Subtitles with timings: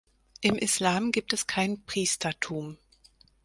[0.41, 2.79] Im Islam gibt es kein Priestertum.